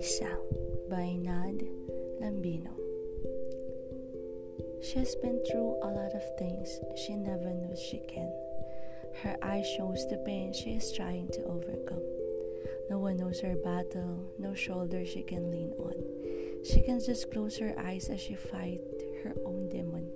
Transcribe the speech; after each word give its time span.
By 0.00 1.12
Nad 1.12 1.60
Lambino. 2.22 2.72
She 4.82 4.98
has 4.98 5.14
been 5.16 5.44
through 5.44 5.76
a 5.82 5.92
lot 5.92 6.14
of 6.14 6.38
things 6.38 6.80
she 6.96 7.16
never 7.16 7.50
knew 7.50 7.76
she 7.76 8.00
can. 8.08 8.32
Her 9.22 9.36
eyes 9.42 9.68
shows 9.76 10.08
the 10.08 10.16
pain 10.24 10.54
she 10.54 10.70
is 10.70 10.90
trying 10.90 11.28
to 11.32 11.44
overcome. 11.44 12.00
No 12.88 12.98
one 12.98 13.18
knows 13.18 13.40
her 13.40 13.56
battle, 13.56 14.24
no 14.38 14.54
shoulder 14.54 15.04
she 15.04 15.22
can 15.22 15.50
lean 15.50 15.72
on. 15.76 15.92
She 16.64 16.80
can 16.80 16.98
just 16.98 17.30
close 17.30 17.58
her 17.58 17.74
eyes 17.78 18.08
as 18.08 18.22
she 18.22 18.36
fight 18.36 18.80
her 19.22 19.34
own 19.44 19.68
demon. 19.68 20.08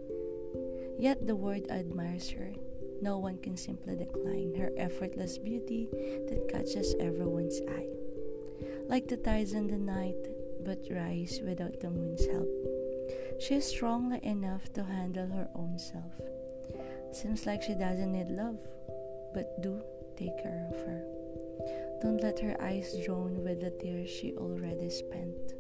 Yet 0.99 1.27
the 1.27 1.37
world 1.37 1.67
admires 1.69 2.31
her. 2.31 2.55
No 3.03 3.19
one 3.19 3.37
can 3.37 3.59
simply 3.59 3.97
decline 3.97 4.55
her 4.57 4.73
effortless 4.79 5.37
beauty 5.37 5.91
that 5.93 6.49
catches 6.49 6.95
everyone's 6.99 7.61
eye 7.69 7.89
like 8.89 9.09
the 9.09 9.17
tides 9.17 9.53
in 9.53 9.67
the 9.67 9.79
night, 9.79 10.29
but 10.65 10.79
rise 10.91 11.41
without 11.45 11.81
the 11.81 11.91
moon's 11.91 12.27
help. 12.27 12.49
She 13.41 13.57
is 13.57 13.67
strong 13.67 14.19
enough 14.23 14.73
to 14.75 14.85
handle 14.85 15.27
her 15.27 15.49
own 15.55 15.79
self. 15.79 16.13
Seems 17.13 17.47
like 17.47 17.63
she 17.63 17.75
doesn't 17.75 18.13
need 18.13 18.29
love, 18.31 18.59
but 19.33 19.61
do 19.63 19.83
take 20.17 20.37
care 20.43 20.69
of 20.71 20.77
her. 20.87 21.03
Don't 22.03 22.23
let 22.23 22.39
her 22.41 22.61
eyes 22.61 22.95
drown 23.05 23.43
with 23.43 23.61
the 23.61 23.71
tears 23.71 24.11
she 24.11 24.35
already 24.37 24.91
spent. 24.91 25.55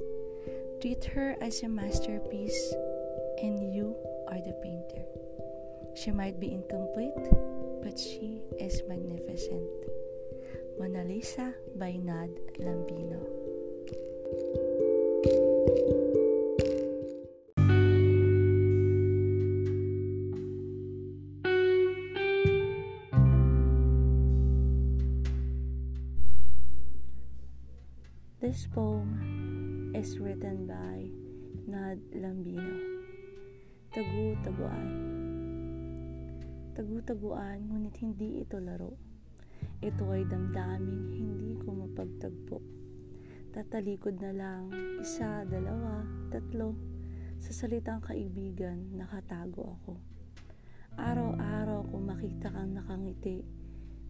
Treat 0.80 1.04
her 1.04 1.36
as 1.40 1.62
a 1.62 1.68
masterpiece, 1.68 2.74
and 3.42 3.74
you 3.74 3.96
are 4.28 4.40
the 4.40 4.52
painter. 4.62 5.04
She 5.94 6.10
might 6.10 6.38
be 6.38 6.52
incomplete, 6.52 7.14
but 7.82 7.98
she 7.98 8.42
is 8.58 8.82
magnificent. 8.88 9.70
Mona 10.74 11.06
Lisa 11.06 11.54
by 11.78 11.94
Nad 12.02 12.34
Lambino. 12.58 13.22
This 28.42 28.66
poem 28.74 29.94
is 29.94 30.18
written 30.18 30.66
by 30.66 31.06
Nad 31.70 32.02
Lambino. 32.18 32.82
Tagu-taguan. 33.94 34.90
Tagu-taguan, 36.74 37.62
ngunit 37.70 37.94
hindi 38.02 38.42
ito 38.42 38.58
laro 38.58 39.13
ito 39.82 40.04
ay 40.14 40.22
damdaming 40.28 41.10
hindi 41.10 41.58
ko 41.58 41.74
mapagtagpo. 41.74 42.58
Tatalikod 43.54 44.18
na 44.18 44.32
lang, 44.34 44.62
isa, 44.98 45.46
dalawa, 45.46 46.02
tatlo, 46.30 46.74
sa 47.38 47.54
salitang 47.54 48.02
kaibigan, 48.02 48.94
nakatago 48.98 49.78
ako. 49.78 49.94
Araw-araw 50.98 51.86
kung 51.90 52.04
makita 52.06 52.50
kang 52.50 52.74
nakangiti, 52.74 53.46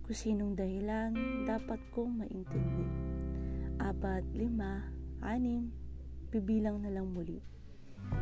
kung 0.05 0.17
sinong 0.17 0.53
dahilan 0.57 1.13
dapat 1.49 1.81
kong 1.93 2.25
maintindi. 2.25 2.89
Apat, 3.81 4.25
lima, 4.33 4.85
anim, 5.25 5.69
bibilang 6.33 6.81
na 6.81 6.93
lang 6.93 7.13
muli. 7.13 7.41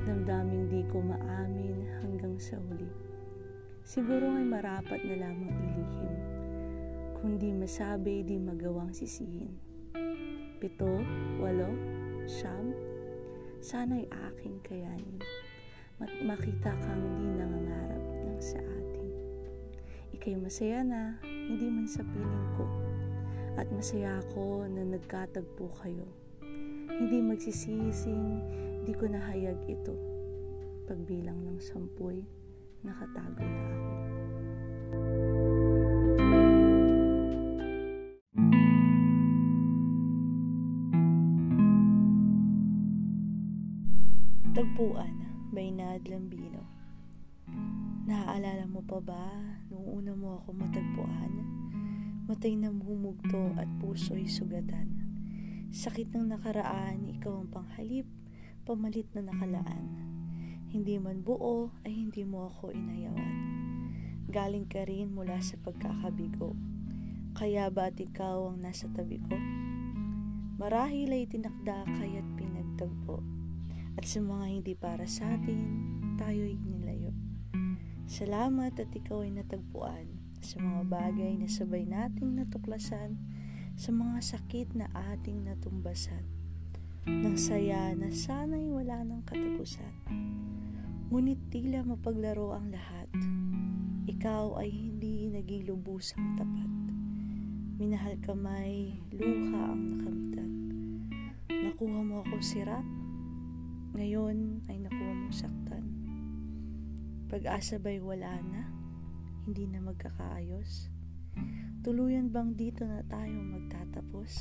Damdaming 0.06 0.70
di 0.70 0.82
ko 0.90 1.02
maamin 1.02 2.02
hanggang 2.02 2.38
sa 2.38 2.58
huli. 2.58 2.88
Siguro 3.82 4.30
ay 4.38 4.46
marapat 4.46 5.02
na 5.06 5.26
lamang 5.26 5.54
ilihim 5.54 6.31
kung 7.22 7.38
di 7.38 7.54
masabi, 7.54 8.26
di 8.26 8.34
magawang 8.34 8.90
sisihin. 8.90 9.54
Pito, 10.58 10.90
walo, 11.38 11.70
siyam, 12.26 12.74
sana'y 13.62 14.10
aking 14.10 14.58
kayanin. 14.66 15.22
Mat 16.02 16.10
makita 16.26 16.74
kang 16.82 16.98
di 17.22 17.30
nangangarap 17.38 18.02
ng 18.26 18.42
sa 18.42 18.58
atin. 18.58 19.06
Ika'y 20.18 20.34
masaya 20.34 20.82
na, 20.82 21.14
hindi 21.22 21.70
man 21.70 21.86
sa 21.86 22.02
piling 22.02 22.48
ko. 22.58 22.66
At 23.54 23.70
masaya 23.70 24.18
ako 24.26 24.66
na 24.66 24.82
nagkatagpo 24.82 25.70
kayo. 25.78 26.10
Hindi 26.90 27.22
magsisising, 27.22 28.42
di 28.82 28.92
ko 28.98 29.06
nahayag 29.06 29.62
ito. 29.70 29.94
Pagbilang 30.90 31.38
ng 31.38 31.62
sampuy, 31.62 32.26
nakatago 32.82 33.46
na 33.46 33.62
ako. 33.62 35.31
Tagpuan 44.62 45.26
by 45.50 45.74
Nad 45.74 46.06
Lambino 46.06 46.62
Naaalala 48.06 48.62
mo 48.70 48.78
pa 48.86 49.02
ba 49.02 49.58
nung 49.66 49.82
una 49.82 50.14
mo 50.14 50.38
ako 50.38 50.54
matagpuan? 50.54 51.34
Matay 52.30 52.54
na 52.54 52.70
humugto 52.70 53.58
at 53.58 53.66
puso'y 53.82 54.30
sugatan. 54.30 55.02
Sakit 55.74 56.14
ng 56.14 56.30
nakaraan, 56.30 57.10
ikaw 57.10 57.42
ang 57.42 57.50
panghalip, 57.50 58.06
pamalit 58.62 59.10
na 59.18 59.34
nakalaan. 59.34 59.98
Hindi 60.70 60.94
man 60.94 61.26
buo 61.26 61.74
ay 61.82 61.98
hindi 61.98 62.22
mo 62.22 62.46
ako 62.46 62.70
inayawan. 62.70 63.34
Galing 64.30 64.70
ka 64.70 64.86
rin 64.86 65.10
mula 65.10 65.42
sa 65.42 65.58
pagkakabigo. 65.58 66.54
Kaya 67.34 67.66
ba't 67.66 67.98
ikaw 67.98 68.54
ang 68.54 68.62
nasa 68.62 68.86
tabi 68.94 69.18
ko? 69.26 69.34
Marahil 70.54 71.10
ay 71.10 71.26
tinakda 71.26 71.82
kaya't 71.98 72.28
pinagtagpo 72.38 73.41
at 73.96 74.04
sa 74.08 74.20
mga 74.24 74.46
hindi 74.48 74.72
para 74.72 75.04
sa 75.04 75.36
atin, 75.36 75.60
tayo'y 76.16 76.56
nilayo. 76.56 77.12
Salamat 78.08 78.76
at 78.76 78.90
ikaw 78.92 79.24
ay 79.24 79.32
natagpuan 79.36 80.08
sa 80.42 80.58
mga 80.58 80.82
bagay 80.90 81.32
na 81.38 81.46
sabay 81.46 81.86
nating 81.86 82.34
natuklasan, 82.34 83.14
sa 83.78 83.90
mga 83.94 84.18
sakit 84.20 84.74
na 84.76 84.90
ating 85.14 85.46
natumbasan, 85.46 86.26
ng 87.06 87.36
saya 87.38 87.94
na 87.94 88.10
sana'y 88.10 88.68
wala 88.68 89.06
ng 89.06 89.22
katapusan. 89.24 89.94
Ngunit 91.08 91.40
tila 91.52 91.86
mapaglaro 91.86 92.52
ang 92.56 92.74
lahat, 92.74 93.08
ikaw 94.08 94.58
ay 94.58 94.72
hindi 94.72 95.30
naging 95.30 95.70
lubusang 95.70 96.34
tapat. 96.34 96.70
Minahal 97.78 98.18
kamay, 98.22 98.98
luha 99.14 99.72
ang 99.72 99.82
nakamtan. 99.94 100.50
Nakuha 101.48 102.00
mo 102.02 102.22
ako 102.26 102.38
sira, 102.42 102.82
ngayon 103.92 104.64
ay 104.72 104.80
nakuha 104.80 105.12
mong 105.12 105.36
saktan. 105.36 105.84
Pag-asa 107.28 107.76
ba'y 107.76 108.00
wala 108.00 108.40
na? 108.40 108.64
Hindi 109.44 109.68
na 109.68 109.84
magkakaayos? 109.84 110.88
Tuluyan 111.84 112.32
bang 112.32 112.56
dito 112.56 112.88
na 112.88 113.04
tayo 113.04 113.36
magtatapos? 113.44 114.40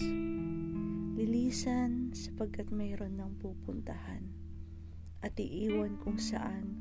Lilisan 1.20 2.16
sapagkat 2.16 2.72
mayroon 2.72 3.20
ng 3.20 3.44
pupuntahan 3.44 4.24
at 5.20 5.36
iiwan 5.36 6.00
kung 6.00 6.16
saan 6.16 6.80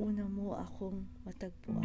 una 0.00 0.24
mo 0.24 0.56
akong 0.56 1.04
matagpuan. 1.28 1.84